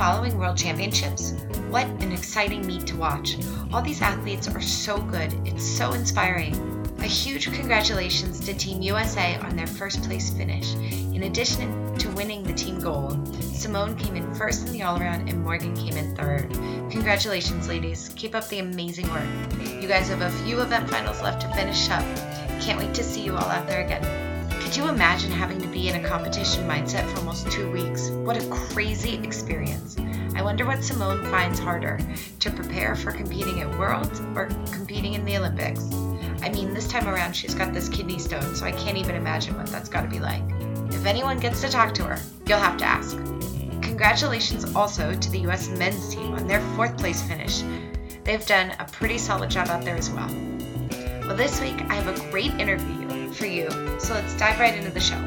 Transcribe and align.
following 0.00 0.38
World 0.38 0.56
Championships? 0.56 1.32
What 1.68 1.84
an 1.84 2.10
exciting 2.10 2.66
meet 2.66 2.86
to 2.86 2.96
watch. 2.96 3.36
All 3.70 3.82
these 3.82 4.00
athletes 4.00 4.48
are 4.48 4.62
so 4.62 4.96
good, 4.96 5.30
it's 5.46 5.62
so 5.62 5.92
inspiring. 5.92 6.54
A 7.00 7.02
huge 7.02 7.52
congratulations 7.52 8.40
to 8.40 8.54
Team 8.54 8.80
USA 8.80 9.36
on 9.40 9.56
their 9.56 9.66
first 9.66 10.02
place 10.02 10.30
finish. 10.30 10.72
In 11.14 11.24
addition 11.24 11.98
to 11.98 12.08
winning 12.12 12.42
the 12.42 12.54
team 12.54 12.80
gold, 12.80 13.28
Simone 13.54 13.94
came 13.94 14.16
in 14.16 14.34
first 14.34 14.66
in 14.66 14.72
the 14.72 14.82
all 14.84 14.98
around 14.98 15.28
and 15.28 15.44
Morgan 15.44 15.76
came 15.76 15.98
in 15.98 16.16
third. 16.16 16.50
Congratulations, 16.90 17.68
ladies. 17.68 18.10
Keep 18.16 18.34
up 18.34 18.48
the 18.48 18.60
amazing 18.60 19.06
work. 19.10 19.28
You 19.82 19.86
guys 19.86 20.08
have 20.08 20.22
a 20.22 20.30
few 20.44 20.62
event 20.62 20.88
finals 20.88 21.20
left 21.20 21.42
to 21.42 21.48
finish 21.52 21.90
up. 21.90 22.06
Can't 22.62 22.78
wait 22.78 22.94
to 22.94 23.04
see 23.04 23.20
you 23.20 23.36
all 23.36 23.50
out 23.50 23.66
there 23.66 23.84
again. 23.84 24.29
Could 24.70 24.76
you 24.76 24.88
imagine 24.88 25.32
having 25.32 25.60
to 25.62 25.66
be 25.66 25.88
in 25.88 25.96
a 25.96 26.08
competition 26.08 26.62
mindset 26.64 27.04
for 27.10 27.18
almost 27.18 27.50
two 27.50 27.68
weeks? 27.72 28.10
What 28.10 28.40
a 28.40 28.48
crazy 28.50 29.14
experience. 29.14 29.96
I 30.36 30.42
wonder 30.42 30.64
what 30.64 30.84
Simone 30.84 31.24
finds 31.24 31.58
harder 31.58 31.98
to 32.38 32.50
prepare 32.52 32.94
for 32.94 33.10
competing 33.10 33.60
at 33.62 33.78
Worlds 33.80 34.20
or 34.36 34.46
competing 34.70 35.14
in 35.14 35.24
the 35.24 35.36
Olympics. 35.38 35.92
I 36.40 36.50
mean, 36.50 36.72
this 36.72 36.86
time 36.86 37.08
around 37.08 37.32
she's 37.32 37.52
got 37.52 37.74
this 37.74 37.88
kidney 37.88 38.20
stone, 38.20 38.54
so 38.54 38.64
I 38.64 38.70
can't 38.70 38.96
even 38.96 39.16
imagine 39.16 39.56
what 39.56 39.66
that's 39.66 39.88
got 39.88 40.02
to 40.02 40.08
be 40.08 40.20
like. 40.20 40.44
If 40.92 41.04
anyone 41.04 41.40
gets 41.40 41.62
to 41.62 41.68
talk 41.68 41.92
to 41.94 42.04
her, 42.04 42.20
you'll 42.46 42.60
have 42.60 42.76
to 42.76 42.84
ask. 42.84 43.16
Congratulations 43.82 44.76
also 44.76 45.16
to 45.16 45.30
the 45.32 45.40
US 45.48 45.68
men's 45.68 46.14
team 46.14 46.34
on 46.34 46.46
their 46.46 46.60
fourth 46.76 46.96
place 46.96 47.20
finish. 47.22 47.64
They've 48.22 48.46
done 48.46 48.70
a 48.78 48.84
pretty 48.84 49.18
solid 49.18 49.50
job 49.50 49.66
out 49.66 49.84
there 49.84 49.96
as 49.96 50.10
well. 50.10 50.30
Well, 51.22 51.36
this 51.36 51.60
week 51.60 51.82
I 51.88 51.94
have 51.94 52.06
a 52.06 52.30
great 52.30 52.52
interview 52.52 53.00
for 53.32 53.46
you. 53.46 53.70
So 53.98 54.14
let's 54.14 54.36
dive 54.36 54.58
right 54.58 54.74
into 54.74 54.90
the 54.90 55.00
show. 55.00 55.18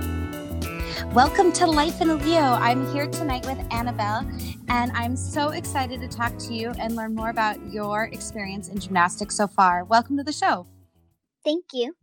Welcome 1.14 1.52
to 1.54 1.68
Life 1.68 2.02
in 2.02 2.10
a 2.10 2.16
Leo. 2.16 2.40
I'm 2.42 2.92
here 2.92 3.08
tonight 3.08 3.46
with 3.46 3.60
Annabelle, 3.72 4.28
and 4.68 4.92
I'm 4.94 5.16
so 5.16 5.50
excited 5.50 6.02
to 6.02 6.08
talk 6.08 6.38
to 6.40 6.54
you 6.54 6.72
and 6.80 6.96
learn 6.96 7.14
more 7.14 7.30
about 7.30 7.58
your 7.72 8.06
experience 8.06 8.70
in 8.70 8.80
gymnastics 8.80 9.36
so 9.36 9.48
far. 9.48 9.84
Welcome 9.84 10.18
to 10.18 10.24
the 10.24 10.34
show. 10.34 10.66
Thank 11.44 11.66
you. 11.74 11.96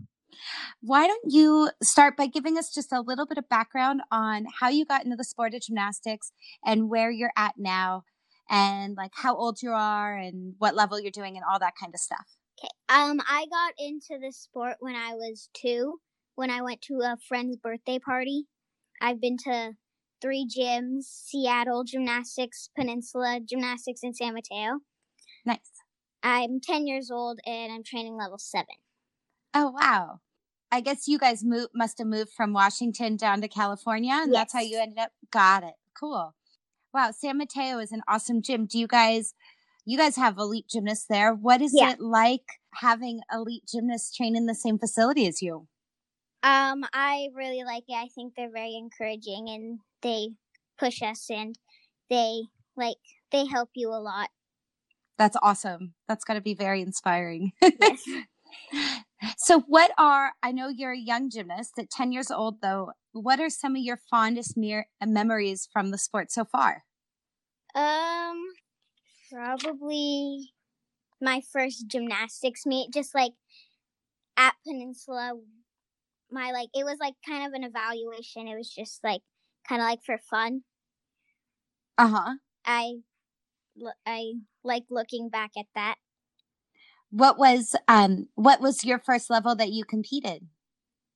Why 0.80 1.06
don't 1.06 1.24
you 1.28 1.70
start 1.82 2.16
by 2.16 2.26
giving 2.26 2.56
us 2.56 2.72
just 2.72 2.92
a 2.92 3.00
little 3.00 3.26
bit 3.26 3.36
of 3.36 3.48
background 3.48 4.02
on 4.12 4.46
how 4.60 4.68
you 4.68 4.84
got 4.84 5.04
into 5.04 5.16
the 5.16 5.24
sport 5.24 5.54
of 5.54 5.62
gymnastics 5.62 6.32
and 6.64 6.88
where 6.88 7.10
you're 7.10 7.32
at 7.36 7.54
now, 7.58 8.04
and 8.48 8.96
like 8.96 9.12
how 9.14 9.36
old 9.36 9.60
you 9.60 9.70
are 9.72 10.16
and 10.16 10.54
what 10.58 10.76
level 10.76 11.00
you're 11.00 11.10
doing 11.10 11.36
and 11.36 11.44
all 11.50 11.58
that 11.58 11.74
kind 11.78 11.92
of 11.94 12.00
stuff. 12.00 12.26
Okay. 12.62 12.70
Um, 12.89 13.20
I 13.27 13.47
got 13.50 13.75
into 13.78 14.19
the 14.20 14.33
sport 14.33 14.77
when 14.80 14.94
I 14.94 15.14
was 15.14 15.48
two, 15.55 16.00
when 16.34 16.50
I 16.50 16.62
went 16.62 16.83
to 16.83 17.00
a 17.03 17.16
friend's 17.28 17.56
birthday 17.56 17.98
party. 17.98 18.47
I've 19.00 19.20
been 19.20 19.39
to 19.44 19.72
three 20.20 20.47
gyms 20.47 21.05
Seattle 21.05 21.84
Gymnastics, 21.84 22.69
Peninsula 22.77 23.41
Gymnastics, 23.44 24.03
and 24.03 24.14
San 24.14 24.34
Mateo. 24.34 24.81
Nice. 25.47 25.58
I'm 26.22 26.61
10 26.61 26.86
years 26.86 27.11
old 27.11 27.41
and 27.47 27.72
I'm 27.72 27.83
training 27.83 28.16
level 28.19 28.38
seven. 28.38 28.77
Oh, 29.55 29.70
wow. 29.70 30.20
I 30.70 30.81
guess 30.81 31.08
you 31.08 31.19
guys 31.19 31.42
moved, 31.42 31.70
must 31.75 31.98
have 31.98 32.06
moved 32.06 32.31
from 32.36 32.53
Washington 32.53 33.16
down 33.16 33.41
to 33.41 33.48
California, 33.48 34.12
and 34.12 34.31
yes. 34.33 34.41
that's 34.41 34.53
how 34.53 34.61
you 34.61 34.78
ended 34.81 34.98
up. 34.98 35.11
Got 35.33 35.64
it. 35.64 35.75
Cool. 35.98 36.34
Wow. 36.94 37.11
San 37.11 37.38
Mateo 37.38 37.78
is 37.78 37.91
an 37.91 38.03
awesome 38.06 38.42
gym. 38.42 38.66
Do 38.66 38.78
you 38.78 38.86
guys 38.86 39.34
you 39.84 39.98
guys 39.98 40.16
have 40.16 40.38
elite 40.38 40.66
gymnasts 40.68 41.06
there. 41.08 41.34
What 41.34 41.60
is 41.62 41.72
yeah. 41.74 41.92
it 41.92 42.00
like 42.00 42.60
having 42.74 43.20
elite 43.32 43.64
gymnasts 43.70 44.14
train 44.14 44.36
in 44.36 44.46
the 44.46 44.54
same 44.54 44.78
facility 44.78 45.26
as 45.26 45.42
you? 45.42 45.66
Um, 46.42 46.84
I 46.94 47.28
really 47.34 47.64
like 47.64 47.84
it. 47.88 47.94
I 47.94 48.08
think 48.14 48.34
they're 48.34 48.50
very 48.50 48.74
encouraging 48.74 49.48
and 49.48 49.78
they 50.02 50.30
push 50.78 51.02
us 51.02 51.26
and 51.30 51.56
they 52.08 52.42
like 52.76 52.96
they 53.30 53.46
help 53.46 53.70
you 53.74 53.90
a 53.90 54.00
lot. 54.00 54.30
That's 55.19 55.36
awesome. 55.42 55.94
That's 56.08 56.24
got 56.24 56.34
to 56.34 56.40
be 56.40 56.54
very 56.54 56.82
inspiring. 56.82 57.52
Yes. 57.80 58.02
so 59.38 59.60
what 59.69 59.92
are 59.96 60.32
I 60.42 60.50
know 60.50 60.69
you're 60.69 60.92
a 60.92 60.98
young 60.98 61.30
gymnast 61.30 61.74
at 61.78 61.88
10 61.88 62.10
years 62.10 62.32
old 62.32 62.56
though. 62.62 62.90
What 63.12 63.38
are 63.38 63.48
some 63.48 63.76
of 63.76 63.82
your 63.82 64.00
fondest 64.10 64.56
me- 64.56 64.82
memories 65.04 65.69
from 65.72 65.92
the 65.92 65.98
sport 65.98 66.32
so 66.32 66.44
far? 66.44 66.82
Um 67.76 68.42
Probably 69.32 70.52
my 71.20 71.41
first 71.52 71.86
gymnastics 71.86 72.66
meet, 72.66 72.92
just 72.92 73.14
like 73.14 73.32
at 74.36 74.54
Peninsula. 74.66 75.34
My 76.30 76.50
like 76.52 76.68
it 76.74 76.84
was 76.84 76.98
like 77.00 77.14
kind 77.26 77.46
of 77.46 77.52
an 77.52 77.64
evaluation. 77.64 78.48
It 78.48 78.56
was 78.56 78.70
just 78.70 79.02
like 79.04 79.22
kind 79.69 79.80
of 79.80 79.86
like 79.86 80.00
for 80.04 80.19
fun. 80.19 80.62
Uh 81.98 82.08
huh. 82.08 82.34
I 82.64 82.94
I 84.06 84.32
like 84.64 84.84
looking 84.90 85.28
back 85.28 85.52
at 85.56 85.66
that. 85.74 85.96
What 87.10 87.38
was 87.38 87.74
um 87.88 88.28
what 88.34 88.60
was 88.60 88.84
your 88.84 88.98
first 88.98 89.30
level 89.30 89.54
that 89.56 89.70
you 89.70 89.84
competed? 89.84 90.46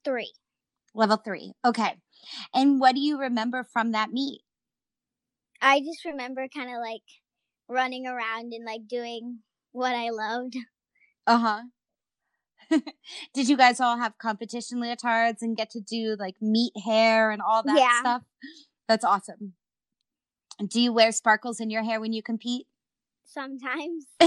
3. 0.05 0.33
Level 0.95 1.17
3. 1.17 1.53
Okay. 1.65 1.97
And 2.53 2.81
what 2.81 2.95
do 2.95 3.01
you 3.01 3.19
remember 3.19 3.65
from 3.65 3.93
that 3.93 4.11
meet? 4.11 4.43
I 5.61 5.81
just 5.81 6.05
remember 6.05 6.47
kind 6.55 6.69
of 6.69 6.81
like 6.81 7.03
running 7.69 8.07
around 8.07 8.53
and 8.53 8.65
like 8.65 8.87
doing 8.89 9.41
what 9.73 9.95
I 9.95 10.11
loved. 10.11 10.57
Uh 11.27 11.39
huh. 12.71 12.81
Did 13.35 13.49
you 13.49 13.57
guys 13.57 13.81
all 13.81 13.97
have 13.97 14.19
competition 14.19 14.79
leotards 14.79 15.41
and 15.41 15.57
get 15.57 15.71
to 15.71 15.81
do 15.81 16.17
like 16.19 16.35
meet 16.39 16.73
hair 16.85 17.31
and 17.31 17.41
all 17.41 17.63
that 17.63 17.79
yeah. 17.79 18.01
stuff? 18.01 18.23
That's 18.89 19.07
awesome. 19.07 19.55
Do 20.69 20.83
you 20.83 20.93
wear 20.93 21.13
sparkles 21.13 21.61
in 21.61 21.71
your 21.71 21.83
hair 21.83 21.99
when 21.99 22.13
you 22.13 22.23
compete? 22.23 22.67
Sometimes. 23.25 24.05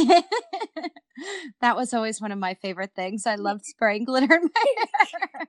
that 1.61 1.75
was 1.75 1.93
always 1.93 2.19
one 2.19 2.31
of 2.31 2.39
my 2.39 2.55
favorite 2.55 2.93
things. 2.95 3.25
I 3.27 3.35
loved 3.35 3.65
spraying 3.65 4.05
glitter 4.05 4.33
in 4.33 4.49
my 4.53 5.05
hair. 5.05 5.47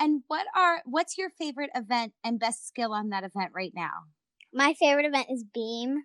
and 0.00 0.22
what 0.28 0.46
are 0.56 0.82
what's 0.86 1.18
your 1.18 1.30
favorite 1.30 1.70
event 1.74 2.12
and 2.24 2.38
best 2.38 2.66
skill 2.66 2.92
on 2.92 3.10
that 3.10 3.24
event 3.24 3.50
right 3.54 3.72
now? 3.74 4.06
My 4.52 4.74
favorite 4.74 5.06
event 5.06 5.26
is 5.30 5.44
beam. 5.52 6.04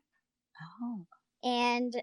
Oh. 0.82 1.06
And 1.44 1.96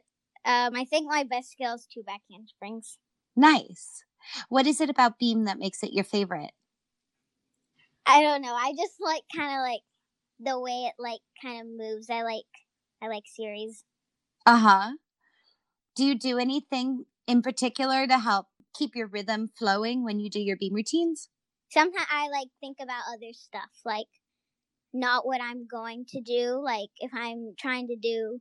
um, 0.44 0.74
I 0.74 0.84
think 0.84 1.08
my 1.08 1.24
best 1.24 1.52
skill 1.52 1.74
is 1.74 1.86
two 1.86 2.02
back 2.02 2.20
handsprings. 2.30 2.98
Nice. 3.36 4.04
What 4.48 4.66
is 4.66 4.80
it 4.80 4.90
about 4.90 5.18
Beam 5.18 5.44
that 5.44 5.58
makes 5.58 5.82
it 5.82 5.92
your 5.92 6.04
favorite? 6.04 6.52
I 8.06 8.22
don't 8.22 8.42
know. 8.42 8.54
I 8.54 8.72
just 8.76 8.94
like 9.00 9.22
kind 9.34 9.52
of 9.52 9.62
like 9.62 9.82
the 10.40 10.58
way 10.58 10.88
it 10.88 10.94
like 10.98 11.20
kind 11.42 11.60
of 11.60 11.66
moves. 11.66 12.10
I 12.10 12.22
like 12.22 12.44
I 13.02 13.08
like 13.08 13.24
series. 13.26 13.84
Uh 14.46 14.58
huh. 14.58 14.90
Do 15.94 16.04
you 16.04 16.14
do 16.14 16.38
anything 16.38 17.04
in 17.26 17.42
particular 17.42 18.06
to 18.06 18.18
help 18.18 18.46
keep 18.74 18.94
your 18.94 19.06
rhythm 19.06 19.48
flowing 19.48 20.04
when 20.04 20.18
you 20.18 20.30
do 20.30 20.40
your 20.40 20.56
beam 20.56 20.74
routines? 20.74 21.28
Sometimes 21.70 22.06
I 22.10 22.28
like 22.28 22.48
think 22.60 22.78
about 22.80 23.02
other 23.12 23.32
stuff, 23.32 23.70
like 23.84 24.08
not 24.92 25.26
what 25.26 25.40
I'm 25.40 25.66
going 25.66 26.04
to 26.08 26.20
do. 26.20 26.60
Like 26.62 26.90
if 26.98 27.12
I'm 27.14 27.54
trying 27.58 27.86
to 27.88 27.96
do 27.96 28.40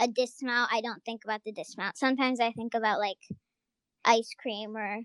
a 0.00 0.08
dismount, 0.08 0.70
I 0.72 0.80
don't 0.80 1.04
think 1.04 1.22
about 1.24 1.42
the 1.44 1.52
dismount. 1.52 1.96
Sometimes 1.96 2.40
I 2.40 2.52
think 2.52 2.74
about 2.74 2.98
like 2.98 3.18
ice 4.04 4.30
cream 4.38 4.76
or 4.76 5.00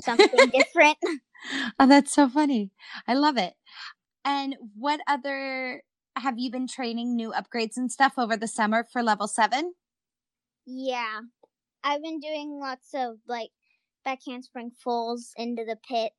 something 0.00 0.50
different. 0.52 0.98
Oh, 1.78 1.86
that's 1.86 2.12
so 2.12 2.28
funny. 2.28 2.70
I 3.06 3.14
love 3.14 3.36
it. 3.36 3.54
And 4.24 4.56
what 4.76 5.00
other 5.06 5.82
have 6.16 6.38
you 6.38 6.50
been 6.50 6.66
training 6.66 7.16
new 7.16 7.32
upgrades 7.32 7.76
and 7.76 7.90
stuff 7.90 8.14
over 8.18 8.36
the 8.36 8.48
summer 8.48 8.84
for 8.84 9.02
level 9.02 9.26
7? 9.26 9.72
Yeah. 10.66 11.20
I've 11.82 12.02
been 12.02 12.20
doing 12.20 12.58
lots 12.60 12.90
of 12.94 13.16
like 13.26 13.50
back 14.04 14.20
handspring 14.26 14.72
falls 14.84 15.32
into 15.36 15.64
the 15.64 15.76
pit. 15.88 16.12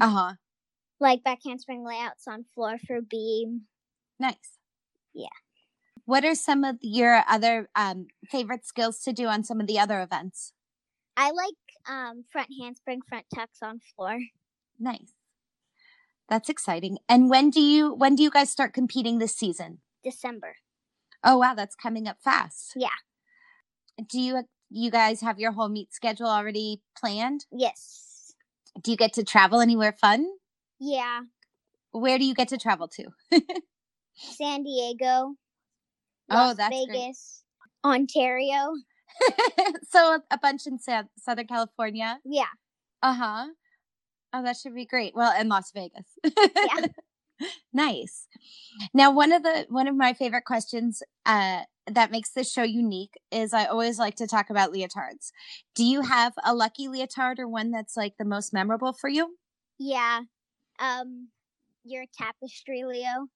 Uh-huh. 0.00 0.34
Like 1.00 1.24
back 1.24 1.40
handspring 1.44 1.84
layouts 1.84 2.28
on 2.28 2.44
floor 2.54 2.76
for 2.86 3.00
beam. 3.00 3.62
Nice. 4.20 4.58
Yeah. 5.14 5.28
What 6.04 6.24
are 6.24 6.34
some 6.34 6.64
of 6.64 6.78
your 6.80 7.22
other 7.28 7.68
um, 7.76 8.06
favorite 8.28 8.66
skills 8.66 9.00
to 9.02 9.12
do 9.12 9.26
on 9.26 9.44
some 9.44 9.60
of 9.60 9.66
the 9.66 9.78
other 9.78 10.00
events? 10.00 10.52
I 11.16 11.30
like 11.30 11.54
um, 11.88 12.24
front 12.30 12.48
handspring, 12.60 13.02
front 13.08 13.26
tucks 13.34 13.58
on 13.62 13.80
floor. 13.94 14.18
Nice. 14.78 15.12
That's 16.28 16.48
exciting. 16.48 16.98
And 17.08 17.28
when 17.28 17.50
do 17.50 17.60
you 17.60 17.92
when 17.94 18.14
do 18.14 18.22
you 18.22 18.30
guys 18.30 18.50
start 18.50 18.72
competing 18.72 19.18
this 19.18 19.36
season? 19.36 19.80
December. 20.02 20.56
Oh 21.22 21.38
wow, 21.38 21.54
that's 21.54 21.76
coming 21.76 22.08
up 22.08 22.16
fast. 22.22 22.72
Yeah. 22.74 22.88
Do 24.08 24.20
you 24.20 24.42
you 24.70 24.90
guys 24.90 25.20
have 25.20 25.38
your 25.38 25.52
whole 25.52 25.68
meet 25.68 25.92
schedule 25.92 26.26
already 26.26 26.80
planned? 26.98 27.46
Yes. 27.52 28.32
Do 28.80 28.90
you 28.90 28.96
get 28.96 29.12
to 29.14 29.24
travel 29.24 29.60
anywhere 29.60 29.92
fun? 29.92 30.26
Yeah. 30.80 31.22
Where 31.90 32.18
do 32.18 32.24
you 32.24 32.34
get 32.34 32.48
to 32.48 32.56
travel 32.56 32.88
to? 32.88 33.08
San 34.14 34.62
Diego, 34.62 35.34
Las 36.28 36.52
oh, 36.52 36.54
that's 36.56 36.74
Vegas, 36.74 37.44
great. 37.84 37.92
Ontario. 37.92 38.74
so 39.90 40.20
a 40.30 40.38
bunch 40.38 40.66
in 40.66 40.78
Southern 40.78 41.46
California. 41.46 42.18
Yeah. 42.24 42.44
Uh 43.02 43.14
huh. 43.14 43.46
Oh, 44.32 44.42
that 44.42 44.56
should 44.56 44.74
be 44.74 44.86
great. 44.86 45.14
Well, 45.14 45.38
in 45.38 45.48
Las 45.48 45.72
Vegas. 45.72 46.06
yeah. 46.24 46.86
nice. 47.72 48.26
Now, 48.94 49.10
one 49.10 49.32
of 49.32 49.42
the 49.42 49.66
one 49.68 49.88
of 49.88 49.96
my 49.96 50.14
favorite 50.14 50.44
questions 50.44 51.02
uh, 51.26 51.62
that 51.86 52.10
makes 52.10 52.30
this 52.30 52.50
show 52.50 52.62
unique 52.62 53.14
is 53.30 53.52
I 53.52 53.66
always 53.66 53.98
like 53.98 54.16
to 54.16 54.26
talk 54.26 54.50
about 54.50 54.72
leotards. 54.72 55.32
Do 55.74 55.84
you 55.84 56.02
have 56.02 56.32
a 56.44 56.54
lucky 56.54 56.88
leotard 56.88 57.38
or 57.38 57.48
one 57.48 57.70
that's 57.70 57.96
like 57.96 58.14
the 58.18 58.24
most 58.24 58.52
memorable 58.52 58.92
for 58.92 59.08
you? 59.08 59.36
Yeah. 59.78 60.22
Um, 60.78 61.28
your 61.84 62.04
tapestry, 62.16 62.84
Leo. 62.84 63.28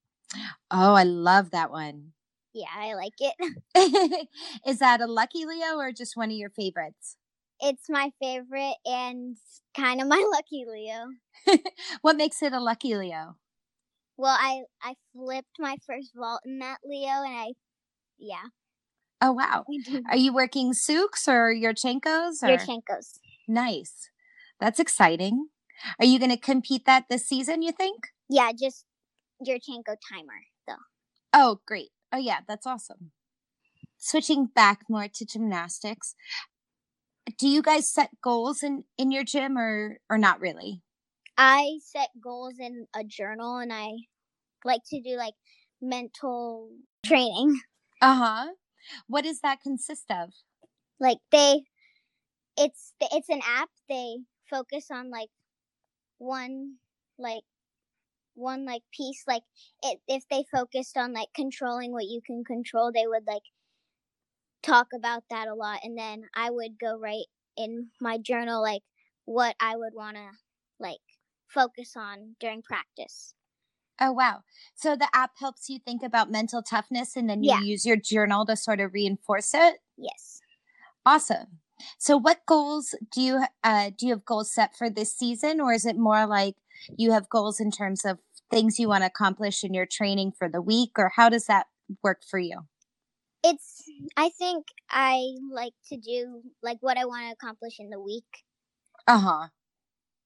Oh, 0.71 0.95
I 0.95 1.05
love 1.05 1.51
that 1.51 1.71
one. 1.71 2.13
Yeah, 2.57 2.69
I 2.75 2.95
like 2.95 3.13
it. 3.19 4.29
is 4.67 4.79
that 4.79 5.03
a 5.03 5.07
lucky 5.07 5.45
Leo 5.45 5.77
or 5.77 5.93
just 5.93 6.17
one 6.17 6.31
of 6.31 6.37
your 6.39 6.49
favorites? 6.49 7.19
It's 7.61 7.91
my 7.91 8.13
favorite 8.19 8.77
and 8.87 9.37
kind 9.77 10.01
of 10.01 10.09
my 10.09 10.27
lucky 10.33 10.65
Leo. 10.67 11.59
what 12.01 12.17
makes 12.17 12.43
it 12.43 12.55
a 12.55 12.61
lucky 12.61 12.97
Leo? 12.97 13.37
Well, 14.17 14.35
I 14.41 14.63
I 14.83 14.95
flipped 15.13 15.59
my 15.59 15.77
first 15.87 16.13
vault 16.17 16.41
in 16.47 16.61
that 16.61 16.79
Leo, 16.83 17.23
and 17.27 17.37
I, 17.37 17.53
yeah. 18.19 18.49
Oh 19.21 19.33
wow! 19.33 19.67
Are 20.09 20.17
you 20.17 20.33
working 20.33 20.73
Tsuks 20.73 21.29
or 21.29 21.53
Yurchenkos? 21.55 22.43
Or? 22.43 22.57
Yurchenkos. 22.57 23.19
Nice. 23.47 24.09
That's 24.61 24.81
exciting. 24.81 25.49
Are 26.01 26.07
you 26.07 26.19
going 26.19 26.31
to 26.31 26.39
compete 26.39 26.87
that 26.87 27.05
this 27.11 27.29
season? 27.29 27.61
You 27.61 27.73
think? 27.73 28.07
Yeah, 28.31 28.53
just 28.59 28.87
your 29.45 29.59
Yurchenko 29.59 29.97
timer 30.11 30.41
though. 30.67 30.75
Oh, 31.35 31.61
great. 31.67 31.91
Oh 32.13 32.19
yeah, 32.19 32.41
that's 32.47 32.67
awesome. 32.67 33.13
Switching 33.99 34.47
back 34.47 34.83
more 34.89 35.09
to 35.09 35.25
gymnastics, 35.25 36.15
do 37.39 37.49
you 37.49 37.63
guys 37.63 37.91
set 37.93 38.11
goals 38.23 38.63
in 38.63 38.85
in 38.97 39.11
your 39.11 39.25
gym 39.25 39.59
or 39.59 39.99
or 40.09 40.19
not 40.19 40.41
really? 40.41 40.83
I 41.37 41.79
set 41.83 42.09
goals 42.23 42.55
in 42.59 42.87
a 42.95 43.05
journal 43.05 43.59
and 43.59 43.73
I 43.73 43.91
like 44.65 44.83
to 44.91 45.01
do 45.01 45.17
like 45.17 45.35
mental 45.83 46.71
training. 47.05 47.61
Uh-huh. 48.01 48.49
What 49.07 49.25
does 49.25 49.41
that 49.41 49.61
consist 49.61 50.11
of? 50.11 50.31
Like 51.01 51.19
they 51.33 51.63
it's 52.57 52.93
it's 53.01 53.29
an 53.29 53.41
app 53.47 53.69
they 53.89 54.19
focus 54.49 54.87
on 54.91 55.11
like 55.11 55.29
one 56.19 56.77
like 57.19 57.43
one 58.37 58.65
like 58.65 58.83
piece 58.93 59.23
like 59.27 59.43
it, 59.83 59.99
if 60.07 60.25
they 60.31 60.45
focused 60.53 60.97
on 60.97 61.13
like 61.13 61.29
controlling 61.35 61.93
what 61.93 62.05
you 62.05 62.21
can 62.25 62.45
control 62.45 62.93
they 62.93 63.07
would 63.07 63.25
like 63.27 63.43
talk 64.63 64.89
about 64.95 65.25
that 65.31 65.49
a 65.49 65.55
lot 65.55 65.81
and 65.83 65.97
then 65.97 66.23
i 66.35 66.51
would 66.51 66.79
go 66.81 66.99
write 66.99 67.27
in 67.57 67.89
my 68.01 68.19
journal 68.19 68.63
like 68.63 68.83
what 69.25 69.55
i 69.61 69.77
would 69.77 69.95
want 69.95 70.17
to 70.17 70.29
like 70.79 70.99
focus 71.49 71.95
on 71.97 72.37
during 72.41 72.63
practice. 72.63 73.35
Oh 74.01 74.13
wow. 74.13 74.43
So 74.75 74.95
the 74.95 75.09
app 75.15 75.33
helps 75.39 75.69
you 75.71 75.79
think 75.79 76.03
about 76.03 76.31
mental 76.31 76.63
toughness 76.63 77.17
and 77.17 77.31
then 77.31 77.43
you 77.43 77.51
yeah. 77.51 77.61
use 77.61 77.87
your 77.87 77.97
journal 77.97 78.45
to 78.47 78.57
sort 78.57 78.81
of 78.81 78.93
reinforce 78.93 79.55
it? 79.55 79.79
Yes. 79.97 80.41
Awesome. 81.07 81.61
So 81.99 82.17
what 82.17 82.41
goals 82.47 82.95
do 83.13 83.23
you 83.23 83.45
uh, 83.65 83.91
do 83.97 84.07
you 84.07 84.13
have 84.13 84.25
goals 84.25 84.53
set 84.53 84.77
for 84.77 84.91
this 84.91 85.15
season 85.17 85.61
or 85.61 85.73
is 85.73 85.87
it 85.87 85.97
more 85.97 86.27
like 86.27 86.57
you 86.97 87.13
have 87.13 87.29
goals 87.29 87.59
in 87.59 87.71
terms 87.71 88.05
of 88.05 88.19
things 88.51 88.79
you 88.79 88.89
want 88.89 89.03
to 89.03 89.07
accomplish 89.07 89.65
in 89.65 89.75
your 89.75 89.87
training 89.87 90.33
for 90.39 90.49
the 90.49 90.63
week 90.63 90.93
or 90.97 91.13
how 91.17 91.29
does 91.29 91.47
that 91.47 91.67
work 92.03 92.23
for 92.29 92.39
you? 92.39 92.61
It's 93.43 93.85
I 94.17 94.31
think 94.31 94.67
I 94.91 95.23
like 95.53 95.75
to 95.89 95.97
do 95.97 96.43
like 96.63 96.79
what 96.81 96.97
I 96.97 97.05
want 97.05 97.27
to 97.27 97.33
accomplish 97.33 97.79
in 97.79 97.91
the 97.91 98.01
week. 98.01 98.25
Uh-huh. 99.07 99.49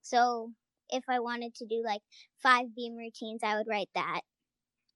So 0.03 0.53
if 0.89 1.05
I 1.09 1.21
wanted 1.21 1.55
to 1.57 1.67
do 1.67 1.83
like 1.85 2.01
five 2.43 2.75
beam 2.75 2.97
routines, 2.97 3.41
I 3.43 3.57
would 3.57 3.69
write 3.69 3.91
that. 3.95 4.23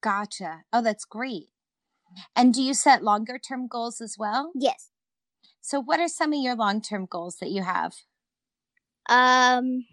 Gotcha. 0.00 0.62
Oh, 0.72 0.82
that's 0.82 1.04
great. 1.04 1.48
And 2.36 2.54
do 2.54 2.62
you 2.62 2.74
set 2.74 3.02
longer 3.02 3.38
term 3.38 3.66
goals 3.66 4.00
as 4.00 4.16
well? 4.18 4.52
Yes. 4.54 4.90
So 5.60 5.80
what 5.80 6.00
are 6.00 6.08
some 6.08 6.32
of 6.32 6.40
your 6.40 6.54
long 6.54 6.80
term 6.80 7.06
goals 7.06 7.36
that 7.40 7.50
you 7.50 7.62
have? 7.62 7.94
Um 9.08 9.84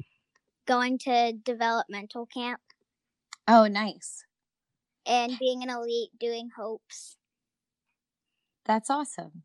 going 0.67 0.97
to 0.99 1.33
developmental 1.33 2.25
camp. 2.25 2.61
Oh, 3.47 3.67
nice. 3.67 4.23
And 5.05 5.37
being 5.39 5.63
an 5.63 5.69
elite, 5.69 6.11
doing 6.19 6.49
hopes. 6.55 7.17
That's 8.65 8.89
awesome. 8.89 9.43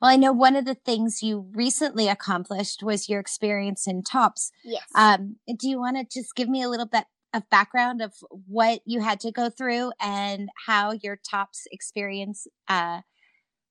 Well, 0.00 0.10
I 0.10 0.16
know 0.16 0.32
one 0.32 0.56
of 0.56 0.64
the 0.64 0.74
things 0.74 1.22
you 1.22 1.46
recently 1.52 2.08
accomplished 2.08 2.82
was 2.82 3.08
your 3.08 3.20
experience 3.20 3.86
in 3.86 4.02
TOPS. 4.02 4.50
Yes. 4.64 4.82
Um, 4.94 5.36
do 5.58 5.68
you 5.68 5.78
want 5.78 5.96
to 5.96 6.20
just 6.20 6.34
give 6.34 6.48
me 6.48 6.62
a 6.62 6.68
little 6.68 6.86
bit 6.86 7.04
of 7.34 7.48
background 7.50 8.02
of 8.02 8.14
what 8.30 8.80
you 8.84 9.00
had 9.00 9.20
to 9.20 9.30
go 9.30 9.50
through 9.50 9.92
and 10.00 10.48
how 10.66 10.92
your 10.92 11.16
TOPS 11.16 11.66
experience 11.70 12.46
uh, 12.68 13.02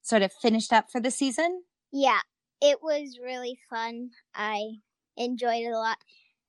sort 0.01 0.21
of 0.21 0.31
finished 0.31 0.71
up 0.71 0.91
for 0.91 1.01
the 1.01 1.11
season? 1.11 1.63
Yeah, 1.91 2.19
it 2.61 2.79
was 2.81 3.19
really 3.21 3.57
fun. 3.69 4.11
I 4.33 4.75
enjoyed 5.17 5.63
it 5.63 5.71
a 5.71 5.77
lot. 5.77 5.97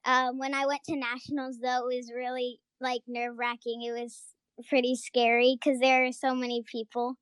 Um, 0.06 0.38
when 0.38 0.54
I 0.54 0.66
went 0.66 0.84
to 0.84 0.96
nationals, 0.96 1.58
though, 1.60 1.88
it 1.88 1.96
was 1.96 2.12
really 2.14 2.60
like 2.80 3.02
nerve 3.08 3.34
wracking. 3.36 3.82
It 3.82 3.92
was 3.92 4.22
pretty 4.68 4.94
scary 4.94 5.58
because 5.60 5.80
there 5.80 6.06
are 6.06 6.12
so 6.12 6.34
many 6.34 6.62
people. 6.64 7.16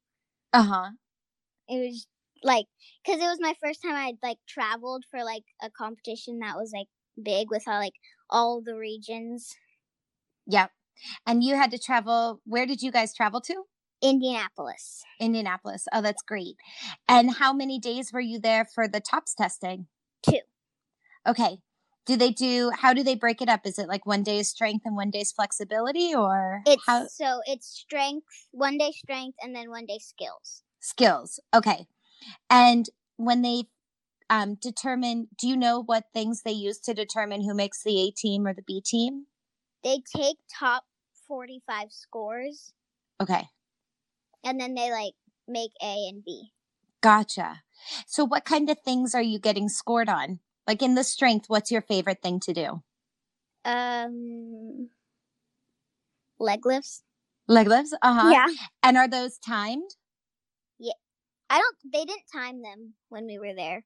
Uh 0.53 0.63
huh. 0.63 0.91
It 1.67 1.79
was 1.79 2.07
like 2.43 2.67
because 3.05 3.21
it 3.21 3.27
was 3.27 3.39
my 3.41 3.55
first 3.63 3.81
time 3.83 3.95
I'd 3.95 4.19
like 4.23 4.37
traveled 4.47 5.05
for 5.11 5.25
like 5.25 5.45
a 5.63 5.71
competition 5.71 6.41
that 6.41 6.57
was 6.57 6.73
like 6.75 6.89
big 7.21 7.51
with 7.51 7.65
all 7.67 7.79
like 7.79 7.95
all 8.29 8.61
the 8.63 8.77
regions. 8.77 9.55
Yep. 10.47 10.71
And 11.27 11.43
you 11.43 11.57
had 11.57 11.71
to 11.71 11.79
travel. 11.79 12.43
Where 12.45 12.67
did 12.67 12.83
you 12.83 12.93
guys 12.93 13.15
travel 13.15 13.41
to? 13.43 13.65
Indianapolis. 14.03 15.03
Indianapolis. 15.19 15.87
Oh, 15.91 16.03
that's 16.03 16.23
great. 16.23 16.57
And 17.09 17.37
how 17.37 17.55
many 17.55 17.79
days 17.79 18.13
were 18.13 18.21
you 18.21 18.39
there 18.39 18.67
for 18.67 18.87
the 18.87 19.01
TOPS 19.01 19.35
testing? 19.35 19.87
Two. 20.23 20.41
Okay 21.27 21.61
do 22.07 22.17
they 22.17 22.31
do 22.31 22.71
how 22.71 22.93
do 22.93 23.03
they 23.03 23.15
break 23.15 23.41
it 23.41 23.49
up? 23.49 23.61
Is 23.65 23.79
it 23.79 23.89
like 23.89 24.07
one 24.07 24.23
day's 24.23 24.49
strength 24.49 24.83
and 24.85 24.97
one 24.97 25.11
day's 25.11 25.33
flexibility 25.33 26.15
or 26.15 26.63
it's 26.67 26.83
how? 26.87 27.07
so 27.07 27.41
it's 27.47 27.67
strength 27.67 28.27
one 28.51 28.79
day 28.79 28.93
strength 28.93 29.37
and 29.43 29.55
then 29.55 29.71
one 29.71 29.87
day 29.87 29.99
skills. 29.99 30.63
Skills 30.81 31.41
okay. 31.55 31.87
And 32.51 32.89
when 33.17 33.43
they 33.43 33.65
um 34.29 34.57
determine 34.57 35.29
do 35.39 35.49
you 35.49 35.57
know 35.57 35.83
what 35.83 36.05
things 36.13 36.43
they 36.43 36.53
use 36.53 36.79
to 36.81 36.95
determine 36.95 37.43
who 37.43 37.55
makes 37.55 37.83
the 37.83 38.01
a 38.01 38.11
team 38.11 38.47
or 38.47 38.55
the 38.55 38.63
b 38.63 38.83
team? 38.85 39.27
They 39.83 40.03
take 40.15 40.37
top 40.59 40.85
45 41.27 41.89
scores. 41.91 42.73
Okay. 43.21 43.49
And 44.45 44.61
then 44.61 44.75
they 44.75 44.91
like 44.91 45.15
make 45.49 45.73
a 45.83 46.09
and 46.09 46.23
b. 46.25 46.53
Gotcha. 47.03 47.63
So 48.07 48.25
what 48.25 48.45
kind 48.45 48.71
of 48.71 48.79
things 48.81 49.15
are 49.15 49.23
you 49.23 49.39
getting 49.39 49.69
scored 49.69 50.09
on 50.09 50.41
like 50.67 50.83
in 50.83 50.95
the 50.95 51.05
strength, 51.05 51.47
what's 51.49 51.71
your 51.71 51.83
favorite 51.83 52.23
thing 52.23 52.41
to 52.41 52.53
do? 52.53 52.83
Um, 53.65 54.91
leg 56.39 56.65
lifts. 56.67 57.03
Leg 57.49 57.69
lifts? 57.69 57.95
Uh 58.03 58.15
huh. 58.15 58.31
Yeah. 58.31 58.49
And 58.83 58.97
are 58.97 59.09
those 59.09 59.39
timed? 59.39 59.91
Yeah. 60.79 60.93
I 61.51 61.59
don't. 61.59 61.77
They 61.93 62.05
didn't 62.05 62.25
time 62.33 62.63
them 62.63 62.95
when 63.09 63.27
we 63.27 63.39
were 63.39 63.55
there, 63.55 63.85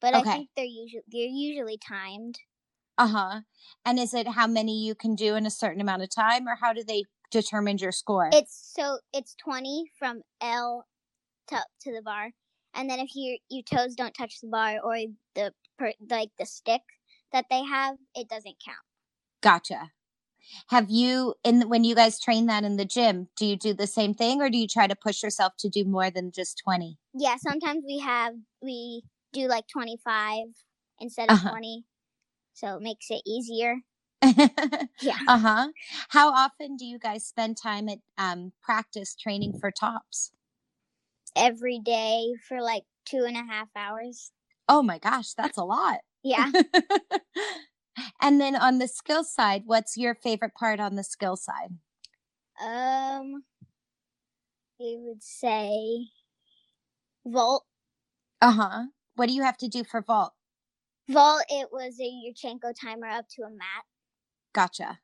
but 0.00 0.14
okay. 0.14 0.30
I 0.30 0.32
think 0.34 0.48
they're 0.56 0.64
usually 0.64 1.04
they're 1.08 1.28
usually 1.28 1.78
timed. 1.78 2.38
Uh 2.98 3.08
huh. 3.08 3.40
And 3.84 3.98
is 3.98 4.14
it 4.14 4.28
how 4.28 4.46
many 4.46 4.84
you 4.84 4.94
can 4.94 5.14
do 5.14 5.36
in 5.36 5.46
a 5.46 5.50
certain 5.50 5.80
amount 5.80 6.02
of 6.02 6.10
time, 6.10 6.48
or 6.48 6.56
how 6.60 6.72
do 6.72 6.82
they 6.82 7.04
determine 7.30 7.78
your 7.78 7.92
score? 7.92 8.30
It's 8.32 8.72
so 8.74 8.98
it's 9.12 9.34
twenty 9.36 9.90
from 9.98 10.22
L 10.40 10.84
to 11.48 11.56
to 11.56 11.92
the 11.92 12.02
bar, 12.02 12.30
and 12.74 12.90
then 12.90 12.98
if 12.98 13.10
your 13.14 13.36
your 13.48 13.62
toes 13.62 13.94
don't 13.94 14.14
touch 14.14 14.40
the 14.40 14.48
bar 14.48 14.78
or 14.82 14.96
the 15.34 15.52
per, 15.78 15.92
like 16.10 16.30
the 16.38 16.46
stick 16.46 16.82
that 17.32 17.46
they 17.50 17.64
have, 17.64 17.96
it 18.14 18.28
doesn't 18.28 18.56
count. 18.64 18.78
Gotcha. 19.42 19.92
Have 20.68 20.90
you 20.90 21.34
in 21.44 21.68
when 21.68 21.84
you 21.84 21.94
guys 21.94 22.20
train 22.20 22.46
that 22.46 22.64
in 22.64 22.76
the 22.76 22.84
gym? 22.84 23.28
Do 23.36 23.46
you 23.46 23.56
do 23.56 23.74
the 23.74 23.86
same 23.86 24.14
thing, 24.14 24.40
or 24.40 24.48
do 24.48 24.58
you 24.58 24.68
try 24.68 24.86
to 24.86 24.94
push 24.94 25.22
yourself 25.22 25.54
to 25.58 25.68
do 25.68 25.84
more 25.84 26.10
than 26.10 26.30
just 26.30 26.60
twenty? 26.62 26.98
Yeah, 27.14 27.36
sometimes 27.36 27.82
we 27.86 27.98
have 27.98 28.34
we 28.62 29.02
do 29.32 29.48
like 29.48 29.66
twenty 29.66 29.98
five 30.04 30.46
instead 31.00 31.30
of 31.30 31.38
uh-huh. 31.38 31.50
twenty, 31.50 31.84
so 32.54 32.76
it 32.76 32.82
makes 32.82 33.06
it 33.10 33.22
easier. 33.26 33.76
yeah. 34.22 35.18
Uh 35.28 35.38
huh. 35.38 35.68
How 36.10 36.32
often 36.32 36.76
do 36.76 36.84
you 36.84 36.98
guys 36.98 37.24
spend 37.26 37.56
time 37.56 37.88
at 37.88 37.98
um, 38.16 38.52
practice 38.62 39.14
training 39.14 39.58
for 39.60 39.70
tops? 39.70 40.32
Every 41.34 41.78
day 41.78 42.32
for 42.48 42.62
like 42.62 42.84
two 43.04 43.24
and 43.26 43.36
a 43.36 43.44
half 43.44 43.68
hours. 43.76 44.32
Oh 44.68 44.82
my 44.82 44.98
gosh, 44.98 45.32
that's 45.34 45.58
a 45.58 45.64
lot. 45.64 45.98
Yeah. 46.22 46.50
and 48.20 48.40
then 48.40 48.56
on 48.56 48.78
the 48.78 48.88
skill 48.88 49.22
side, 49.24 49.62
what's 49.66 49.96
your 49.96 50.14
favorite 50.14 50.54
part 50.54 50.80
on 50.80 50.96
the 50.96 51.04
skill 51.04 51.36
side? 51.36 51.70
Um, 52.60 53.44
I 54.80 54.94
would 54.98 55.22
say 55.22 56.08
vault. 57.24 57.64
Uh 58.40 58.50
huh. 58.52 58.82
What 59.14 59.28
do 59.28 59.34
you 59.34 59.42
have 59.42 59.56
to 59.58 59.68
do 59.68 59.84
for 59.84 60.02
vault? 60.02 60.32
Vault, 61.08 61.44
it 61.48 61.68
was 61.72 61.98
a 62.00 62.04
Yurchenko 62.04 62.74
timer 62.78 63.06
up 63.06 63.26
to 63.36 63.42
a 63.42 63.50
mat. 63.50 63.84
Gotcha. 64.52 64.98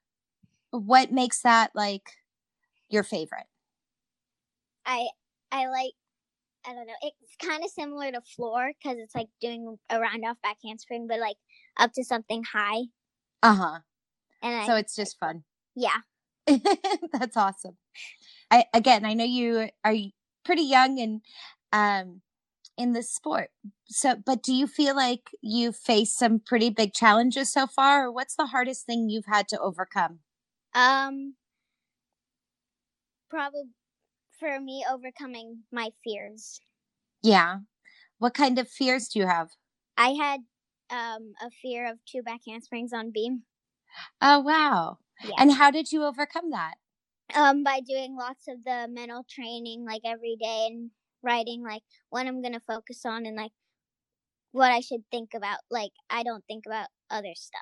what 0.71 1.11
makes 1.11 1.41
that 1.41 1.71
like 1.75 2.09
your 2.89 3.03
favorite? 3.03 3.45
I 4.85 5.07
I 5.51 5.67
like 5.67 5.93
I 6.65 6.73
don't 6.73 6.87
know. 6.87 6.93
It's 7.01 7.35
kind 7.37 7.63
of 7.63 7.69
similar 7.69 8.11
to 8.11 8.21
floor 8.21 8.71
because 8.73 8.97
it's 8.97 9.15
like 9.15 9.27
doing 9.41 9.77
a 9.89 9.99
round 9.99 10.23
off 10.25 10.41
back 10.41 10.57
handspring, 10.63 11.07
but 11.07 11.19
like 11.19 11.37
up 11.77 11.91
to 11.93 12.03
something 12.03 12.43
high. 12.43 12.83
Uh 13.43 13.55
huh. 13.55 13.79
And 14.41 14.55
I, 14.55 14.67
So 14.67 14.75
it's 14.75 14.95
just 14.95 15.19
fun. 15.19 15.43
yeah, 15.75 16.01
That's 16.47 17.37
awesome. 17.37 17.77
I 18.51 18.65
again, 18.73 19.05
I 19.05 19.13
know 19.13 19.23
you 19.25 19.69
are 19.83 19.95
pretty 20.45 20.63
young 20.63 20.99
and 20.99 21.21
um 21.73 22.21
in 22.77 22.93
the 22.93 23.03
sport. 23.03 23.51
So, 23.87 24.15
but 24.15 24.43
do 24.43 24.53
you 24.53 24.67
feel 24.67 24.95
like 24.95 25.31
you've 25.41 25.77
faced 25.77 26.17
some 26.17 26.39
pretty 26.39 26.69
big 26.71 26.93
challenges 26.93 27.53
so 27.53 27.67
far, 27.67 28.07
or 28.07 28.11
what's 28.13 28.35
the 28.35 28.47
hardest 28.47 28.85
thing 28.87 29.09
you've 29.09 29.27
had 29.27 29.47
to 29.49 29.59
overcome? 29.59 30.21
um, 30.75 31.35
probably 33.29 33.63
for 34.43 34.59
me 34.59 34.85
overcoming 34.89 35.63
my 35.71 35.91
fears. 36.03 36.59
Yeah. 37.23 37.59
What 38.19 38.33
kind 38.35 38.59
of 38.59 38.69
fears 38.69 39.09
do 39.09 39.19
you 39.19 39.27
have? 39.27 39.51
I 39.97 40.09
had 40.09 40.41
um 40.91 41.33
a 41.41 41.49
fear 41.49 41.89
of 41.89 42.05
two 42.05 42.21
back 42.21 42.41
handsprings 42.45 42.93
on 42.93 43.09
beam. 43.11 43.45
Oh, 44.21 44.39
wow. 44.39 44.97
Yeah. 45.21 45.37
And 45.37 45.53
how 45.53 45.69
did 45.71 45.91
you 45.91 46.03
overcome 46.03 46.49
that? 46.49 46.75
um 47.35 47.63
by 47.63 47.79
doing 47.81 48.15
lots 48.15 48.47
of 48.47 48.63
the 48.63 48.87
mental 48.89 49.23
training 49.29 49.85
like 49.85 50.01
every 50.05 50.35
day 50.39 50.67
and 50.69 50.91
writing 51.21 51.61
like 51.63 51.83
what 52.09 52.25
I'm 52.27 52.41
gonna 52.41 52.59
focus 52.61 53.05
on 53.05 53.25
and 53.25 53.35
like 53.35 53.51
what 54.51 54.71
I 54.71 54.79
should 54.79 55.03
think 55.11 55.33
about. 55.33 55.59
Like 55.69 55.91
I 56.09 56.23
don't 56.23 56.45
think 56.45 56.65
about 56.65 56.89
other 57.09 57.33
stuff. 57.35 57.61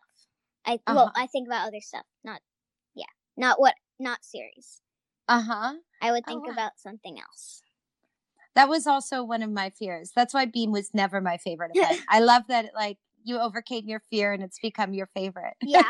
I 0.66 0.80
well 0.88 1.08
Uh-huh. 1.08 1.12
I 1.16 1.28
think 1.28 1.48
about 1.48 1.68
other 1.68 1.82
stuff, 1.82 2.06
not 2.24 2.42
yeah, 2.96 3.12
not 3.38 3.60
what 3.60 3.76
not 4.00 4.24
series. 4.26 4.82
Uh 5.28 5.42
huh. 5.42 5.74
I 6.02 6.12
would 6.12 6.24
Oh, 6.28 6.32
think 6.32 6.48
wow. 6.48 6.54
about 6.54 6.72
something 6.78 7.20
else. 7.20 7.62
That 8.56 8.68
was 8.68 8.86
also 8.86 9.24
one 9.24 9.42
of 9.44 9.50
my 9.52 9.70
fears. 9.70 10.12
That's 10.16 10.34
why 10.34 10.46
Beam 10.46 10.72
was 10.72 10.94
never 10.94 11.22
my 11.22 11.38
favorite 11.38 11.72
event. 11.74 12.02
I 12.10 12.20
love 12.20 12.44
that 12.50 12.72
like 12.76 12.98
you 13.24 13.40
overcame 13.40 13.88
your 13.88 14.02
fear 14.10 14.34
and 14.34 14.44
it's 14.44 14.60
become 14.60 14.94
your 14.94 15.08
favorite. 15.14 15.54
Yeah. 15.62 15.90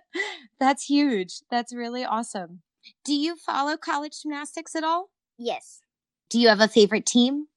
That's 0.60 0.84
huge. 0.84 1.40
That's 1.50 1.74
really 1.74 2.04
awesome. 2.04 2.62
Do 3.04 3.14
you 3.14 3.36
follow 3.36 3.76
college 3.76 4.22
gymnastics 4.22 4.74
at 4.74 4.84
all? 4.84 5.10
Yes, 5.36 5.80
Do 6.30 6.40
you 6.40 6.48
have 6.48 6.60
a 6.60 6.68
favorite 6.68 7.04
team? 7.06 7.48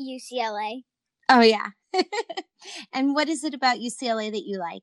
UCLA. 0.00 0.82
Oh 1.28 1.40
yeah. 1.40 1.68
and 2.92 3.14
what 3.14 3.28
is 3.28 3.44
it 3.44 3.54
about 3.54 3.78
UCLA 3.78 4.30
that 4.30 4.46
you 4.46 4.58
like? 4.58 4.82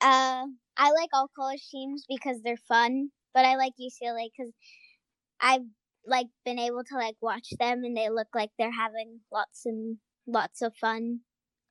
Uh, 0.00 0.46
I 0.76 0.90
like 0.92 1.08
all 1.12 1.30
college 1.36 1.62
teams 1.70 2.04
because 2.08 2.40
they're 2.42 2.56
fun, 2.68 3.10
but 3.34 3.44
I 3.44 3.56
like 3.56 3.72
UCLA 3.80 4.28
because 4.36 4.52
I've 5.40 5.66
like 6.06 6.26
been 6.44 6.58
able 6.58 6.84
to 6.84 6.94
like 6.94 7.16
watch 7.20 7.48
them 7.58 7.82
and 7.84 7.96
they 7.96 8.08
look 8.10 8.28
like 8.34 8.50
they're 8.58 8.70
having 8.72 9.20
lots 9.32 9.66
and 9.66 9.98
lots 10.26 10.62
of 10.62 10.74
fun. 10.76 11.20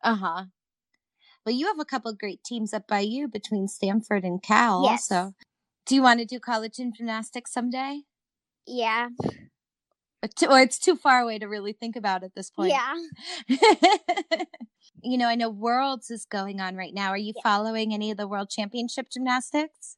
Uh-huh. 0.04 0.46
Well, 1.46 1.56
you 1.56 1.68
have 1.68 1.80
a 1.80 1.86
couple 1.86 2.14
great 2.14 2.44
teams 2.44 2.74
up 2.74 2.88
by 2.88 3.00
you 3.02 3.28
between 3.28 3.68
Stanford 3.68 4.24
and 4.24 4.42
Cal 4.42 4.84
Yes. 4.84 5.12
also. 5.12 5.34
Do 5.86 5.96
you 5.96 6.02
want 6.02 6.20
to 6.20 6.26
do 6.26 6.40
college 6.40 6.80
in 6.80 6.92
gymnastics 6.94 7.54
someday? 7.54 8.02
Yeah, 8.68 9.10
Or, 10.24 10.28
t- 10.36 10.48
or 10.48 10.60
it's 10.60 10.80
too 10.80 10.96
far 10.96 11.20
away 11.22 11.38
to 11.38 11.46
really 11.48 11.72
think 11.74 11.96
about 11.96 12.24
at 12.24 12.34
this 12.36 12.50
point. 12.50 12.72
yeah. 12.72 12.96
you 15.04 15.18
know, 15.18 15.28
I 15.28 15.36
know 15.36 15.50
Worlds 15.50 16.10
is 16.10 16.26
going 16.26 16.60
on 16.60 16.76
right 16.76 16.94
now. 16.94 17.10
Are 17.10 17.18
you 17.18 17.34
Yeah. 17.36 17.42
following 17.44 17.94
any 17.94 18.10
of 18.12 18.18
the 18.18 18.28
World 18.28 18.50
Championship 18.50 19.08
gymnastics? 19.12 19.98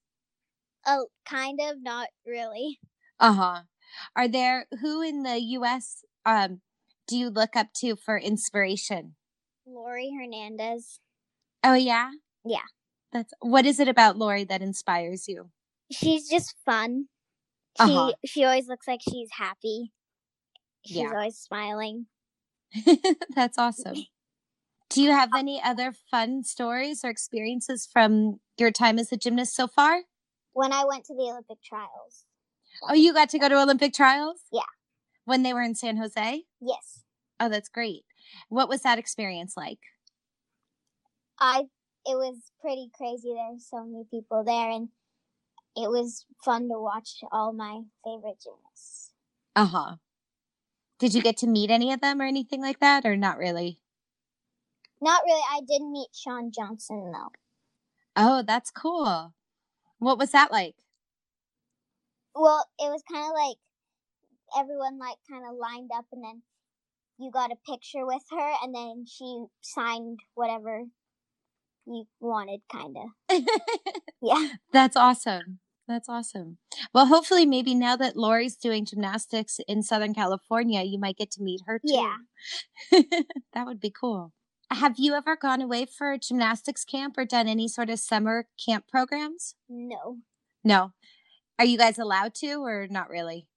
Oh, 0.85 1.07
kind 1.25 1.59
of, 1.61 1.81
not 1.81 2.09
really. 2.25 2.79
Uh 3.19 3.33
huh. 3.33 3.61
Are 4.15 4.27
there 4.27 4.67
who 4.81 5.01
in 5.01 5.23
the 5.23 5.39
U.S. 5.39 6.03
um 6.25 6.61
do 7.07 7.17
you 7.17 7.29
look 7.29 7.55
up 7.55 7.67
to 7.77 7.95
for 7.95 8.17
inspiration? 8.17 9.15
Laurie 9.65 10.11
Hernandez. 10.17 10.99
Oh 11.63 11.73
yeah, 11.73 12.11
Yeah. 12.45 12.65
That's 13.11 13.33
what 13.39 13.65
is 13.65 13.79
it 13.79 13.87
about 13.87 14.17
Laurie 14.17 14.43
that 14.45 14.61
inspires 14.61 15.27
you? 15.27 15.49
She's 15.91 16.29
just 16.29 16.55
fun. 16.65 17.07
She 17.77 17.83
Uh-huh. 17.83 18.13
she 18.25 18.43
always 18.43 18.67
looks 18.67 18.87
like 18.87 19.01
she's 19.01 19.29
happy. 19.37 19.91
She's 20.85 20.97
Yeah. 20.97 21.11
always 21.13 21.37
smiling. 21.37 22.07
That's 23.35 23.57
awesome. 23.57 24.05
Do 24.89 25.01
you 25.01 25.11
have 25.11 25.29
any 25.35 25.61
other 25.61 25.91
fun 26.11 26.43
stories 26.43 27.03
or 27.03 27.09
experiences 27.09 27.87
from 27.91 28.39
your 28.57 28.71
time 28.71 28.99
as 28.99 29.11
a 29.11 29.17
gymnast 29.17 29.55
so 29.55 29.67
far? 29.67 30.03
When 30.53 30.71
I 30.71 30.85
went 30.85 31.05
to 31.05 31.13
the 31.15 31.23
Olympic 31.23 31.61
trials. 31.63 32.25
Oh, 32.83 32.93
you 32.93 33.13
got 33.13 33.29
to 33.29 33.39
go 33.39 33.49
to 33.49 33.61
Olympic 33.61 33.93
trials? 33.93 34.41
Yeah. 34.51 34.61
When 35.25 35.43
they 35.43 35.53
were 35.53 35.61
in 35.61 35.75
San 35.75 35.97
Jose? 35.97 36.43
Yes. 36.61 37.03
Oh, 37.39 37.49
that's 37.49 37.69
great. 37.69 38.05
What 38.49 38.69
was 38.69 38.81
that 38.81 38.99
experience 38.99 39.55
like? 39.55 39.79
I 41.39 41.65
it 42.05 42.15
was 42.15 42.51
pretty 42.61 42.89
crazy. 42.95 43.33
There's 43.33 43.67
so 43.69 43.83
many 43.83 44.05
people 44.09 44.43
there 44.43 44.71
and 44.71 44.89
it 45.75 45.89
was 45.89 46.25
fun 46.43 46.69
to 46.69 46.79
watch 46.79 47.23
all 47.31 47.53
my 47.53 47.81
favorite 48.03 48.41
gymnasts. 48.43 49.11
Uh 49.55 49.65
huh. 49.65 49.95
Did 50.99 51.13
you 51.13 51.21
get 51.21 51.37
to 51.37 51.47
meet 51.47 51.69
any 51.69 51.93
of 51.93 52.01
them 52.01 52.19
or 52.21 52.25
anything 52.25 52.61
like 52.61 52.79
that, 52.79 53.05
or 53.05 53.15
not 53.15 53.37
really? 53.37 53.79
Not 54.99 55.21
really. 55.25 55.43
I 55.51 55.59
did 55.59 55.83
meet 55.83 56.09
Shawn 56.13 56.51
Johnson 56.51 57.11
though. 57.11 57.31
Oh, 58.15 58.41
that's 58.41 58.71
cool. 58.71 59.35
What 59.99 60.17
was 60.17 60.31
that 60.31 60.51
like? 60.51 60.75
Well, 62.39 62.65
it 62.79 62.89
was 62.89 63.01
kind 63.11 63.25
of 63.25 63.33
like 63.33 63.57
everyone 64.57 64.99
like 64.99 65.17
kind 65.29 65.43
of 65.49 65.57
lined 65.57 65.89
up 65.95 66.05
and 66.11 66.23
then 66.23 66.41
you 67.19 67.31
got 67.31 67.51
a 67.51 67.71
picture 67.71 68.05
with 68.05 68.23
her 68.31 68.53
and 68.63 68.73
then 68.75 69.05
she 69.07 69.45
signed 69.61 70.19
whatever 70.35 70.83
you 71.85 72.05
wanted 72.19 72.61
kind 72.71 72.95
of. 72.97 73.41
Yeah. 74.19 74.47
That's 74.73 74.97
awesome. 74.97 75.59
That's 75.87 76.09
awesome. 76.09 76.57
Well, 76.93 77.05
hopefully, 77.05 77.45
maybe 77.45 77.73
now 77.73 77.95
that 77.95 78.17
Laurie's 78.17 78.57
doing 78.57 78.83
gymnastics 78.83 79.59
in 79.67 79.83
Southern 79.83 80.13
California, 80.13 80.81
you 80.81 80.99
might 80.99 81.17
get 81.17 81.31
to 81.31 81.43
meet 81.43 81.61
her 81.65 81.79
too. 81.79 81.93
Yeah. 81.93 82.17
that 83.53 83.65
would 83.65 83.79
be 83.79 83.91
cool. 83.91 84.33
Have 84.69 84.95
you 84.97 85.13
ever 85.13 85.37
gone 85.37 85.61
away 85.61 85.85
for 85.85 86.11
a 86.11 86.17
gymnastics 86.19 86.83
camp 86.83 87.17
or 87.17 87.25
done 87.25 87.47
any 87.47 87.69
sort 87.69 87.89
of 87.89 87.99
summer 87.99 88.47
camp 88.63 88.85
programs? 88.89 89.55
No. 89.69 90.17
No. 90.63 90.91
Are 91.59 91.65
you 91.65 91.77
guys 91.77 91.97
allowed 91.97 92.35
to 92.35 92.63
or 92.63 92.87
not 92.89 93.09
really? 93.09 93.47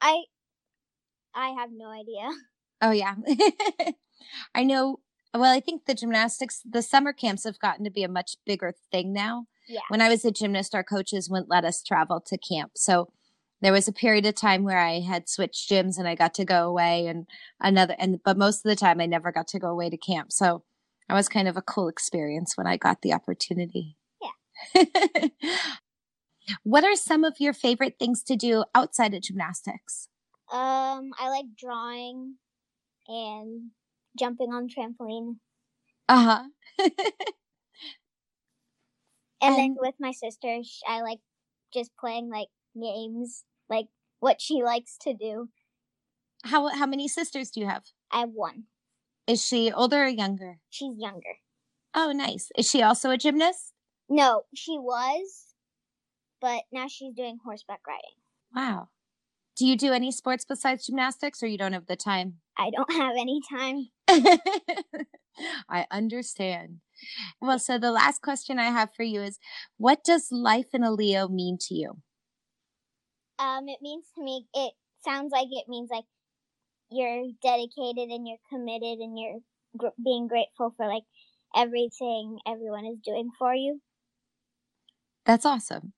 I 0.00 0.24
I 1.34 1.50
have 1.50 1.70
no 1.72 1.90
idea. 1.90 2.30
Oh, 2.82 2.90
yeah. 2.90 3.14
I 4.54 4.62
know. 4.62 5.00
Well, 5.32 5.50
I 5.50 5.60
think 5.60 5.86
the 5.86 5.94
gymnastics, 5.94 6.60
the 6.62 6.82
summer 6.82 7.14
camps 7.14 7.44
have 7.44 7.58
gotten 7.58 7.86
to 7.86 7.90
be 7.90 8.02
a 8.02 8.08
much 8.08 8.36
bigger 8.44 8.74
thing 8.92 9.14
now. 9.14 9.46
Yeah. 9.66 9.80
When 9.88 10.02
I 10.02 10.10
was 10.10 10.26
a 10.26 10.30
gymnast, 10.30 10.74
our 10.74 10.84
coaches 10.84 11.30
wouldn't 11.30 11.48
let 11.48 11.64
us 11.64 11.82
travel 11.82 12.20
to 12.26 12.36
camp. 12.36 12.72
So 12.76 13.08
there 13.62 13.72
was 13.72 13.88
a 13.88 13.94
period 13.94 14.26
of 14.26 14.34
time 14.34 14.62
where 14.62 14.78
I 14.78 15.00
had 15.00 15.26
switched 15.26 15.70
gyms 15.70 15.96
and 15.98 16.06
I 16.06 16.16
got 16.16 16.34
to 16.34 16.44
go 16.44 16.68
away 16.68 17.06
and 17.06 17.26
another, 17.58 17.96
and, 17.98 18.20
but 18.22 18.36
most 18.36 18.58
of 18.58 18.68
the 18.68 18.76
time 18.76 19.00
I 19.00 19.06
never 19.06 19.32
got 19.32 19.48
to 19.48 19.58
go 19.58 19.68
away 19.68 19.88
to 19.88 19.96
camp. 19.96 20.32
So 20.32 20.64
that 21.08 21.14
was 21.14 21.30
kind 21.30 21.48
of 21.48 21.56
a 21.56 21.62
cool 21.62 21.88
experience 21.88 22.58
when 22.58 22.66
I 22.66 22.76
got 22.76 23.00
the 23.00 23.14
opportunity. 23.14 23.96
Yeah. 24.74 25.28
what 26.62 26.84
are 26.84 26.96
some 26.96 27.24
of 27.24 27.34
your 27.40 27.52
favorite 27.52 27.96
things 27.98 28.22
to 28.24 28.36
do 28.36 28.64
outside 28.74 29.14
of 29.14 29.22
gymnastics? 29.22 30.08
Um 30.50 31.10
I 31.18 31.28
like 31.28 31.46
drawing 31.58 32.36
and 33.08 33.70
jumping 34.18 34.52
on 34.52 34.68
trampoline. 34.68 35.36
Uh 36.08 36.44
huh. 36.78 36.88
And 39.42 39.56
then 39.56 39.76
with 39.78 39.94
my 40.00 40.12
sister, 40.12 40.60
I 40.88 41.02
like 41.02 41.18
just 41.72 41.90
playing 41.98 42.30
like 42.30 42.48
games, 42.74 43.44
like 43.68 43.86
what 44.20 44.40
she 44.40 44.62
likes 44.62 44.96
to 45.02 45.14
do. 45.14 45.50
how, 46.44 46.68
how 46.68 46.86
many 46.86 47.08
sisters 47.08 47.50
do 47.50 47.60
you 47.60 47.66
have? 47.66 47.84
I 48.10 48.20
have 48.20 48.30
one. 48.30 48.64
Is 49.26 49.44
she 49.44 49.72
older 49.72 50.04
or 50.04 50.08
younger? 50.08 50.58
She's 50.70 50.96
younger. 50.96 51.38
Oh, 51.94 52.12
nice. 52.12 52.50
Is 52.56 52.66
she 52.66 52.82
also 52.82 53.10
a 53.10 53.16
gymnast? 53.18 53.72
No, 54.08 54.42
she 54.54 54.78
was, 54.78 55.45
but 56.40 56.62
now 56.72 56.86
she's 56.88 57.14
doing 57.14 57.38
horseback 57.44 57.80
riding. 57.86 58.16
Wow. 58.54 58.88
Do 59.56 59.66
you 59.66 59.76
do 59.76 59.92
any 59.92 60.12
sports 60.12 60.44
besides 60.44 60.86
gymnastics 60.86 61.42
or 61.42 61.46
you 61.46 61.56
don't 61.56 61.72
have 61.72 61.86
the 61.86 61.96
time? 61.96 62.34
I 62.58 62.70
don't 62.70 62.92
have 62.92 63.14
any 63.18 63.40
time. 63.50 63.88
I 65.68 65.86
understand. 65.90 66.80
Well, 67.40 67.58
so 67.58 67.78
the 67.78 67.90
last 67.90 68.22
question 68.22 68.58
I 68.58 68.70
have 68.70 68.90
for 68.94 69.02
you 69.02 69.22
is 69.22 69.38
what 69.76 70.04
does 70.04 70.28
life 70.30 70.68
in 70.72 70.82
a 70.82 70.92
Leo 70.92 71.28
mean 71.28 71.58
to 71.62 71.74
you? 71.74 71.98
Um, 73.38 73.68
it 73.68 73.78
means 73.82 74.06
to 74.14 74.22
me, 74.22 74.46
it 74.54 74.72
sounds 75.04 75.30
like 75.32 75.48
it 75.50 75.68
means 75.68 75.90
like 75.90 76.04
you're 76.90 77.26
dedicated 77.42 78.08
and 78.10 78.26
you're 78.26 78.38
committed 78.50 78.98
and 78.98 79.18
you're 79.18 79.40
gr- 79.76 80.02
being 80.02 80.26
grateful 80.26 80.72
for 80.76 80.86
like 80.86 81.02
everything 81.54 82.38
everyone 82.46 82.86
is 82.86 82.98
doing 83.04 83.30
for 83.38 83.54
you. 83.54 83.80
That's 85.24 85.44
awesome. 85.44 85.92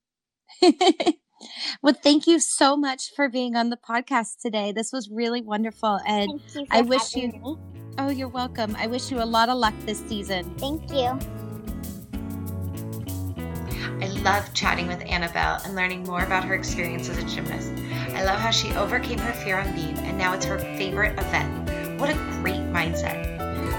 well, 1.82 1.94
thank 2.02 2.26
you 2.26 2.40
so 2.40 2.76
much 2.76 3.12
for 3.14 3.28
being 3.28 3.56
on 3.56 3.70
the 3.70 3.76
podcast 3.76 4.40
today. 4.42 4.72
This 4.72 4.92
was 4.92 5.08
really 5.10 5.42
wonderful. 5.42 6.00
And 6.06 6.40
I 6.70 6.82
wish 6.82 7.14
you. 7.14 7.28
Me. 7.28 7.56
Oh, 7.98 8.10
you're 8.10 8.28
welcome. 8.28 8.76
I 8.76 8.86
wish 8.86 9.10
you 9.10 9.20
a 9.20 9.24
lot 9.24 9.48
of 9.48 9.58
luck 9.58 9.74
this 9.80 9.98
season. 10.06 10.54
Thank 10.58 10.90
you. 10.92 11.18
I 14.00 14.06
love 14.22 14.54
chatting 14.54 14.86
with 14.86 15.02
Annabelle 15.06 15.60
and 15.64 15.74
learning 15.74 16.04
more 16.04 16.22
about 16.22 16.44
her 16.44 16.54
experience 16.54 17.08
as 17.08 17.18
a 17.18 17.24
gymnast. 17.24 17.72
I 18.14 18.22
love 18.24 18.38
how 18.38 18.50
she 18.50 18.70
overcame 18.74 19.18
her 19.18 19.32
fear 19.32 19.58
on 19.58 19.74
beam 19.74 19.96
and 19.98 20.16
now 20.16 20.34
it's 20.34 20.44
her 20.44 20.58
favorite 20.58 21.18
event. 21.18 22.00
What 22.00 22.10
a 22.10 22.14
great 22.40 22.60
mindset. 22.60 23.36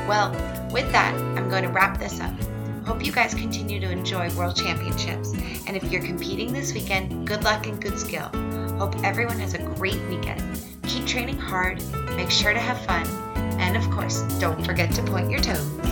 Well, 0.07 0.31
with 0.73 0.91
that, 0.91 1.13
I'm 1.37 1.49
going 1.49 1.63
to 1.63 1.69
wrap 1.69 1.99
this 1.99 2.19
up. 2.19 2.33
Hope 2.89 3.05
you 3.05 3.11
guys 3.11 3.35
continue 3.35 3.79
to 3.79 3.91
enjoy 3.91 4.31
World 4.31 4.55
Championships. 4.55 5.33
And 5.67 5.77
if 5.77 5.91
you're 5.91 6.01
competing 6.01 6.51
this 6.51 6.73
weekend, 6.73 7.27
good 7.27 7.43
luck 7.43 7.67
and 7.67 7.79
good 7.79 7.99
skill. 7.99 8.29
Hope 8.79 8.95
everyone 9.03 9.37
has 9.37 9.53
a 9.53 9.59
great 9.59 10.01
weekend. 10.09 10.41
Keep 10.87 11.05
training 11.05 11.37
hard, 11.37 11.83
make 12.15 12.31
sure 12.31 12.51
to 12.51 12.59
have 12.59 12.83
fun, 12.85 13.05
and 13.59 13.77
of 13.77 13.87
course, 13.91 14.21
don't 14.39 14.65
forget 14.65 14.91
to 14.95 15.03
point 15.03 15.29
your 15.29 15.39
toes. 15.39 15.88